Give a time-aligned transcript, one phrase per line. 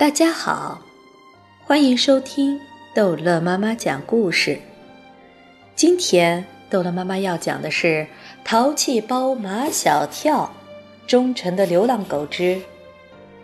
[0.00, 0.80] 大家好，
[1.62, 2.58] 欢迎收听
[2.94, 4.58] 逗乐妈妈讲故事。
[5.76, 7.86] 今天逗乐妈妈要讲的是
[8.42, 10.54] 《淘气包马小跳》，
[11.06, 12.62] 忠诚的流浪狗之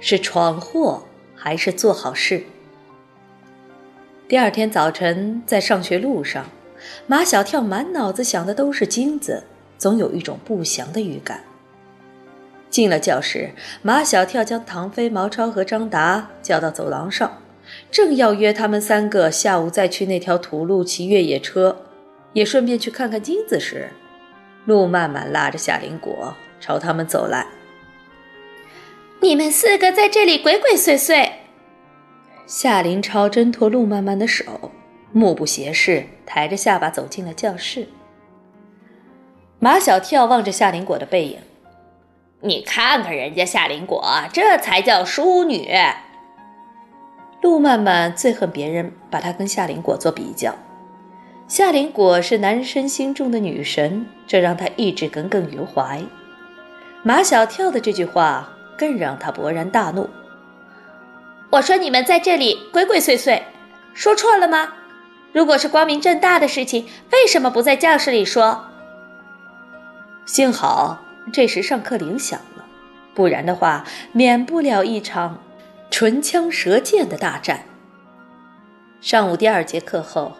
[0.00, 1.02] 是闯祸
[1.34, 2.44] 还是做好事？
[4.26, 6.46] 第二天早晨，在上学路上，
[7.06, 9.44] 马小跳满脑子想的都是金子，
[9.76, 11.42] 总有一种不祥的预感。
[12.68, 13.50] 进了教室，
[13.82, 17.40] 马小跳将唐飞、毛超和张达叫到走廊上，
[17.90, 21.84] 正要约他们三个下午再去那条土路骑越野车，
[22.32, 23.88] 也顺便去看看金子时，
[24.66, 27.46] 陆曼曼拉着夏林果朝他们走来。
[29.20, 31.30] 你们四个在这里鬼鬼祟祟。
[32.46, 34.70] 夏林超挣脱陆曼曼的手，
[35.12, 37.88] 目不斜视，抬着下巴走进了教室。
[39.58, 41.38] 马小跳望着夏林果的背影。
[42.40, 45.70] 你看看人家夏林果，这才叫淑女。
[47.40, 50.54] 陆曼曼最恨别人把她跟夏林果做比较。
[51.48, 56.02] 夏林果是男生心中的女神，这让她一直耿耿于怀。
[57.02, 60.10] 马小跳的这句话更让她勃然大怒。
[61.50, 63.40] 我说你们在这里鬼鬼祟祟，
[63.94, 64.74] 说错了吗？
[65.32, 68.66] 如果是光明正大的事情，为什么不在教室里说？
[70.26, 71.05] 幸好。
[71.32, 72.64] 这时上课铃响了，
[73.14, 75.42] 不然的话，免不了一场
[75.90, 77.64] 唇枪舌剑的大战。
[79.00, 80.32] 上午第二节课后，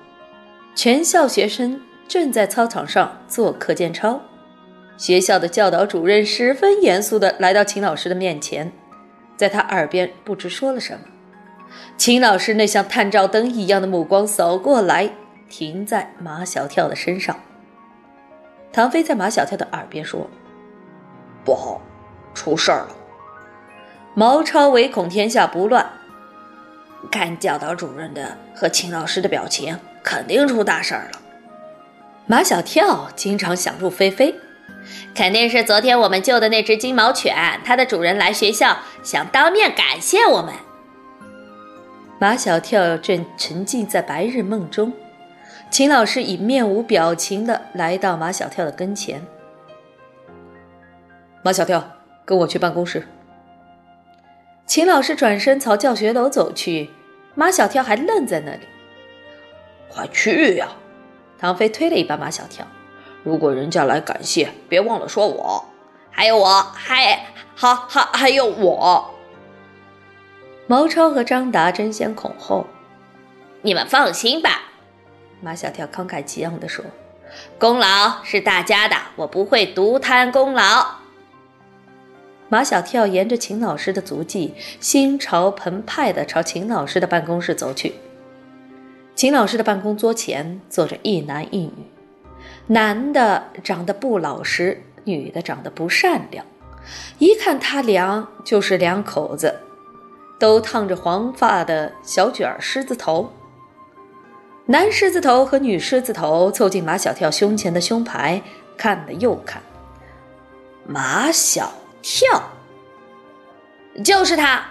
[0.75, 4.21] 全校学生正在操场上做课间操。
[4.97, 8.73] 学校的教导主任十分严肃地来到秦老师的面前，
[9.37, 11.01] 在他耳边不知说了什么。
[11.99, 15.11] 秦老师那像探照灯一样的目光扫过来，
[15.51, 17.39] 停在马小跳的身上。
[18.73, 20.31] 唐飞在马小跳的耳边说。
[21.47, 21.81] 不好，
[22.35, 22.89] 出事儿了！
[24.15, 25.89] 毛超唯恐天下不乱，
[27.11, 31.21] 看教导主任的和秦老师的表情，肯定出大事儿了。
[32.27, 34.35] 马小跳经常想入非非，
[35.15, 40.53] 肯定是昨天我们救的那只金毛犬，它的主人来学校想当面感谢我们。
[42.19, 44.93] 马小跳正沉浸在白日梦中，
[45.71, 49.23] 秦老师已面无表情的来到马小跳的跟前。
[51.47, 51.93] 马小跳，
[52.25, 53.07] 跟我去办公室。
[54.67, 56.91] 秦老师转身朝教学楼走去，
[57.37, 58.67] 马小跳还愣在那里。
[59.89, 60.71] 快去呀！
[61.39, 62.67] 唐飞推了一把马小跳。
[63.23, 65.65] 如果人家来感谢，别忘了说我，
[66.11, 67.25] 还有我，还
[67.55, 69.15] 好好还有我。
[70.67, 72.67] 毛超和张达争先恐后。
[73.63, 74.63] 你们放心吧，
[75.41, 76.85] 马小跳慷慨激昂地说
[77.57, 80.85] ：“功劳是大家的，我不会独贪功劳。”
[82.49, 87.95] 马小跳沿着秦老师的足迹，心潮澎湃地朝秦老师的办公室走去。
[89.17, 91.73] 秦老师的办公桌前坐着一男一女，
[92.69, 96.47] 男的长得不老实，女的长得不善良，
[97.19, 99.59] 一看他俩就是两口子，
[100.39, 103.33] 都烫着黄发的小卷狮子头。
[104.67, 108.43] 男狮子头和女狮子头凑近马小跳胸前的胸牌，
[108.77, 109.61] 看了又看，
[110.87, 111.73] 马小。
[112.09, 112.53] 跳，
[114.05, 114.65] 就是他。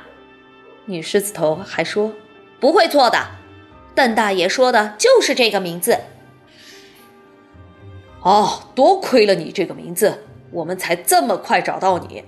[0.85, 2.13] 女狮子头还说
[2.61, 3.19] 不会错的，
[3.93, 5.99] 邓大爷说的就是这个名字。
[8.21, 12.23] 哦，多亏了你这个名字，我们才这么快找到你。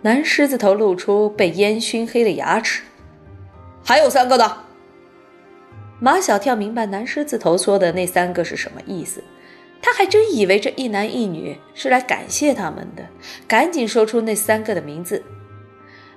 [0.00, 2.84] 男狮子头露出被烟熏黑的牙齿。
[3.84, 4.64] 还有三个呢。
[6.00, 9.22] 马小跳明白男狮子头说的那三个是什么意思。
[9.80, 13.06] 他还真以为这一男一女是来感谢他们的，
[13.46, 15.24] 赶紧说出那三个的名字。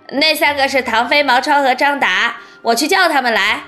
[0.10, 3.64] 那三个是唐飞、毛超和张达，我去叫他们来。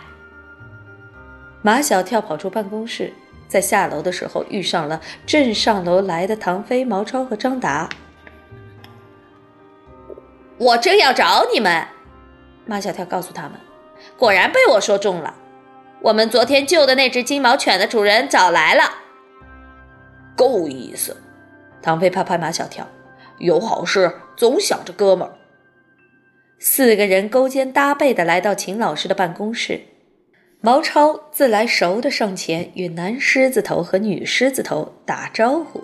[1.61, 3.13] 马小跳跑出办公室，
[3.47, 7.87] 在下楼的时候遇上了正上楼来的唐飞、毛超和张达。
[10.57, 11.87] 我正要找你们，
[12.65, 13.53] 马小跳告诉他们，
[14.17, 15.33] 果然被我说中了。
[16.01, 19.02] 我们昨天救的那只金毛犬的主人早来了。
[20.35, 21.15] 够意思，
[21.81, 22.87] 唐飞拍拍马小跳，
[23.39, 25.33] 有好事总想着哥们儿。
[26.59, 29.81] 四个人勾肩搭背的来到秦老师的办公室，
[30.61, 35.83] 毛超自来熟的上前与男狮子头和女狮子头打招呼：“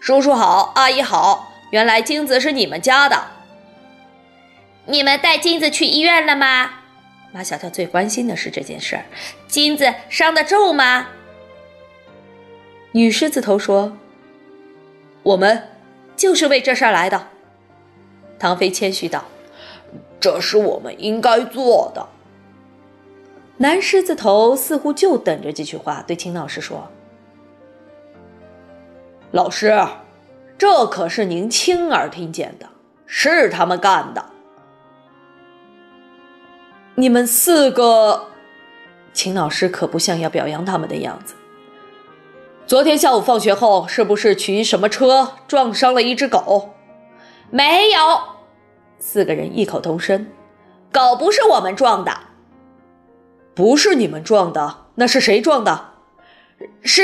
[0.00, 3.16] 叔叔好，阿姨好，原来金子是你们家的。
[4.86, 6.70] 你们带金子去医院了吗？”
[7.32, 9.04] 马小跳最关心的是这件事儿，
[9.46, 11.06] 金子伤得重吗？
[12.96, 13.96] 女狮子头说
[15.24, 15.64] ：“我们
[16.14, 17.26] 就是为这事儿来的。”
[18.38, 19.24] 唐飞谦虚道
[20.20, 22.06] ：“这是我们应该做的。
[23.56, 26.88] 男狮子头似乎就等着这句话，对秦老师说
[29.32, 29.76] ：“老师，
[30.56, 32.68] 这可是您亲耳听见的，
[33.06, 34.24] 是他们干的。
[36.94, 38.28] 你们四个，
[39.12, 41.34] 秦老师可不像要表扬他们的样子。
[42.66, 46.70] 昨天下午放学后，是不是骑什么车撞伤了一只狗？
[47.50, 47.98] 没有。
[48.98, 50.26] 四个人异口同声：
[50.90, 52.12] 狗不是我们撞的。”
[53.54, 55.90] 不是你们撞的，那是谁撞的？
[56.82, 57.02] 是。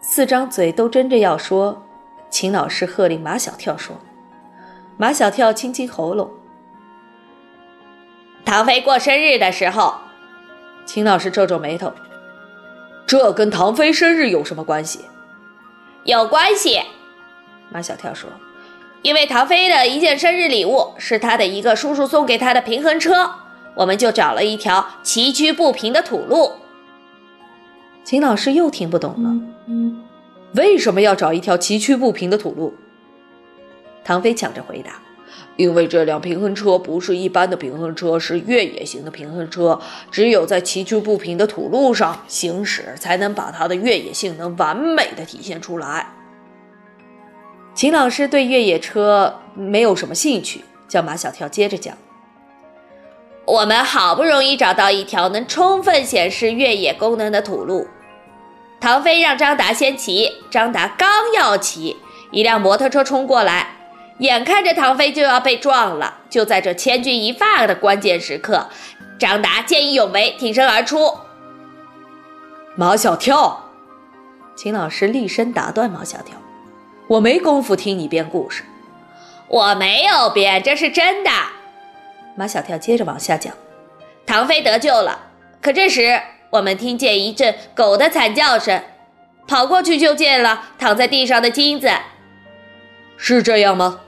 [0.00, 1.84] 四张嘴都争着要说。
[2.28, 3.96] 秦老师喝令马小跳说
[4.98, 6.28] ：“马小跳清清喉咙。”
[8.44, 9.94] 唐飞过生日的时候，
[10.84, 11.90] 秦老师皱皱眉头
[13.08, 15.00] ：“这跟唐飞生日有什么关系？”
[16.04, 16.80] 有关系。
[17.70, 18.30] 马小跳说
[19.02, 23.34] ：“因为唐飞的一件生日礼物是他的一个叔叔送给他的平衡车。”
[23.76, 26.50] 我们就找了一条崎岖不平的土路。
[28.02, 29.40] 秦老师又听不懂了，
[30.54, 32.74] 为什么要找一条崎岖不平的土路？
[34.02, 35.00] 唐飞抢着回答
[35.56, 39.80] ：“因为这辆平衡车不是一般的平衡车，是越野型的平衡车，
[40.10, 46.12] 只有在崎岖不平的土路上行驶，才能把它的越野性能完美的体现出来。”
[47.74, 51.96] 秦老师对越野车没有什么兴趣，叫马小跳接着讲。
[53.44, 57.86] 我们好不容易找到一条能充分显示越野功能的土路，
[58.80, 60.30] 唐飞让张达先骑。
[60.50, 61.96] 张达刚要骑，
[62.30, 63.77] 一辆摩托车冲过来，
[64.18, 66.18] 眼看着唐飞就要被撞了。
[66.28, 68.68] 就在这千钧一发的关键时刻，
[69.18, 71.16] 张达见义勇为，挺身而出。
[72.76, 73.70] 马小跳，
[74.56, 76.36] 秦老师厉声打断马小跳
[77.08, 78.62] ：“我没工夫听你编故事，
[79.48, 81.30] 我没有编，这是真的。”
[82.36, 83.52] 马小跳接着往下讲
[84.26, 85.18] ：“唐飞得救了，
[85.62, 86.20] 可这时
[86.50, 88.82] 我们听见一阵狗的惨叫声，
[89.48, 91.90] 跑过去就见了躺在地上的金子。
[93.16, 94.00] 是这样吗？”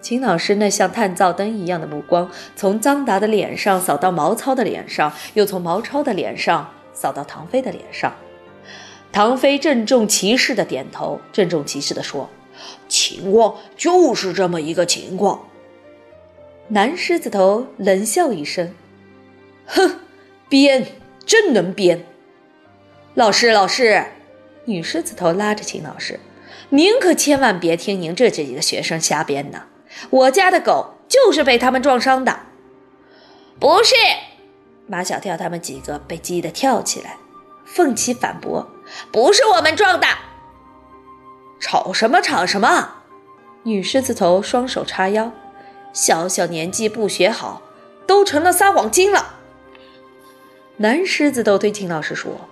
[0.00, 8.14] 秦老师那像探照灯一样的目光从张达的脸上扫到毛超的脸上，又从毛超的脸上扫到唐飞的脸上。
[9.12, 12.30] 唐飞郑重其事的点头，郑重其事的说
[12.88, 15.46] ：“情况就是这么一个情况。”
[16.68, 18.72] 男狮子头冷笑一声
[19.66, 19.98] ：“哼，
[20.48, 20.86] 编，
[21.26, 22.06] 真能编。”
[23.14, 24.06] 老师，老师，
[24.64, 26.20] 女狮子头拉着秦老师
[26.70, 29.64] ：“您可千万别听您这几个学生瞎编呢！
[30.10, 32.40] 我家的狗就是被他们撞伤的。”
[33.60, 33.94] 不是，
[34.86, 37.16] 马小跳他们几个被激得跳起来，
[37.64, 38.70] 奋起反驳
[39.12, 40.06] ：“不是我们撞的！”
[41.60, 42.94] 吵什么吵什么？
[43.64, 45.30] 女狮子头双手叉腰。
[45.92, 47.60] 小小年纪不学好，
[48.06, 49.34] 都成了撒谎精了。
[50.76, 52.48] 男狮子都对秦老师说：“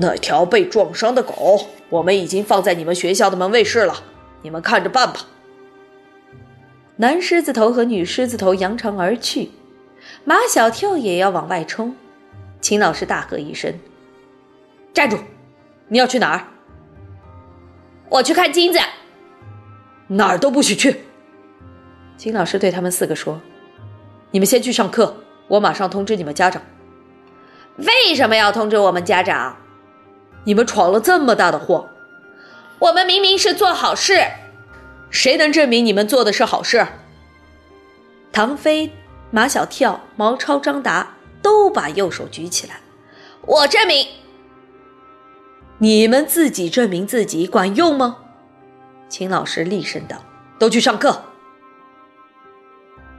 [0.00, 4.02] 那条被撞伤的狗，我们已经放在你们学校的门卫室了，
[4.42, 5.20] 你们看着办吧。”
[7.00, 9.52] 男狮子头和女狮子头扬长而去，
[10.24, 11.94] 马小跳也要往外冲。
[12.60, 13.72] 秦老师大喝一声
[14.92, 15.16] ：“站住！
[15.86, 16.48] 你要去哪儿
[18.10, 18.80] ？”“我去看金子。
[20.08, 21.04] ”“哪儿都不许去！”
[22.18, 23.40] 秦老师对他们四个说
[24.32, 26.60] ：“你们先去上课，我马上通知你们家长。
[27.78, 29.56] ”“为什么要通知我们家长
[30.42, 31.88] ？”“你们闯了这么大的祸，
[32.80, 34.20] 我们明明是做好事，
[35.10, 36.86] 谁能证明你们做的是好事？”
[38.32, 38.92] 唐飞、
[39.30, 42.80] 马小跳、毛超、张达都把右手举起来
[43.42, 44.06] ：“我证明。
[45.78, 48.18] ”“你们自己证明自己管用吗？”
[49.08, 50.22] 秦老师厉声道
[50.58, 51.22] ：“都去上课。”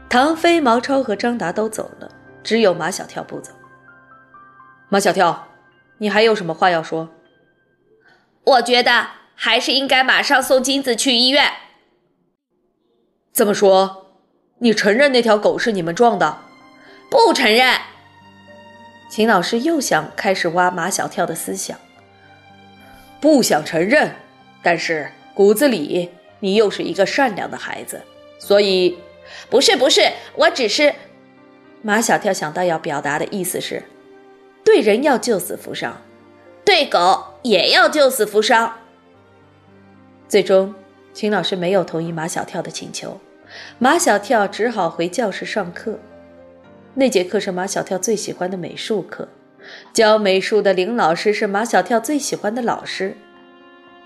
[0.09, 2.09] 唐飞、毛超和张达都走了，
[2.43, 3.51] 只有马小跳不走。
[4.89, 5.47] 马小跳，
[5.99, 7.09] 你还有什么话要说？
[8.43, 11.51] 我觉得还是应该马上送金子去医院。
[13.39, 14.07] 这么说，
[14.57, 16.39] 你承认那条狗是你们撞的？
[17.09, 17.73] 不承认。
[19.09, 21.79] 秦老师又想开始挖马小跳的思想，
[23.21, 24.13] 不想承认，
[24.61, 26.09] 但是骨子里
[26.41, 28.01] 你又是一个善良的孩子，
[28.39, 28.97] 所以。
[29.49, 30.01] 不是不是，
[30.35, 30.93] 我只是。
[31.81, 33.83] 马小跳想到要表达的意思是，
[34.65, 36.01] 对人要救死扶伤，
[36.65, 38.79] 对狗也要救死扶伤。
[40.27, 40.75] 最终，
[41.13, 43.17] 秦老师没有同意马小跳的请求，
[43.77, 45.99] 马小跳只好回教室上课。
[46.95, 49.27] 那节课是马小跳最喜欢的美术课，
[49.93, 53.15] 教美术的林老师是马小跳最喜欢的老师。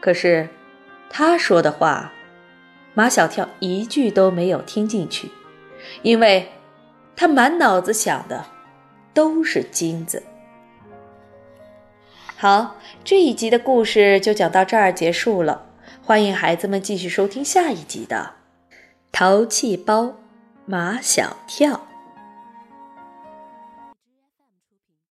[0.02, 0.50] 可是，
[1.10, 2.12] 他说的话。
[2.96, 5.32] 马小跳一句都没有听进去，
[6.04, 6.48] 因为
[7.16, 8.46] 他满脑子想的
[9.16, 10.22] 都是金子。
[12.38, 15.66] 好，这一集的故事就讲到这儿结束了。
[16.04, 18.34] 欢迎孩子们继续收听下一集的
[19.13, 20.15] 《淘气包
[20.65, 21.74] 马小跳》。